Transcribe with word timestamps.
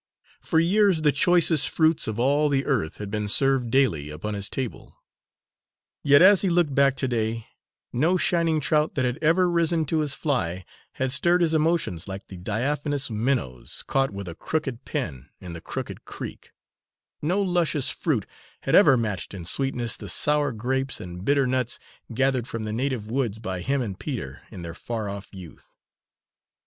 For 0.41 0.59
years 0.59 1.03
the 1.03 1.11
choicest 1.11 1.69
fruits 1.69 2.07
of 2.07 2.19
all 2.19 2.49
the 2.49 2.65
earth 2.65 2.97
had 2.97 3.11
been 3.11 3.27
served 3.27 3.69
daily 3.69 4.09
upon 4.09 4.33
his 4.33 4.49
table. 4.49 4.95
Yet 6.01 6.23
as 6.23 6.41
he 6.41 6.49
looked 6.49 6.73
back 6.73 6.95
to 6.95 7.07
day 7.07 7.45
no 7.93 8.17
shining 8.17 8.59
trout 8.59 8.95
that 8.95 9.05
had 9.05 9.19
ever 9.21 9.47
risen 9.47 9.85
to 9.85 9.99
his 9.99 10.15
fly 10.15 10.65
had 10.93 11.11
stirred 11.11 11.41
his 11.41 11.53
emotions 11.53 12.07
like 12.07 12.25
the 12.29 12.37
diaphanous 12.37 13.11
minnows, 13.11 13.83
caught, 13.85 14.09
with 14.09 14.27
a 14.27 14.33
crooked 14.33 14.85
pin, 14.85 15.29
in 15.39 15.53
the 15.53 15.61
crooked 15.61 16.03
creek; 16.03 16.49
no 17.21 17.39
luscious 17.39 17.91
fruit 17.91 18.25
had 18.63 18.73
ever 18.73 18.97
matched 18.97 19.35
in 19.35 19.45
sweetness 19.45 19.95
the 19.97 20.09
sour 20.09 20.51
grapes 20.51 20.99
and 20.99 21.23
bitter 21.23 21.45
nuts 21.45 21.77
gathered 22.11 22.47
from 22.47 22.63
the 22.63 22.73
native 22.73 23.07
woods 23.07 23.37
by 23.37 23.61
him 23.61 23.83
and 23.83 23.99
Peter 23.99 24.41
in 24.49 24.63
their 24.63 24.73
far 24.73 25.07
off 25.07 25.31
youth. 25.31 25.75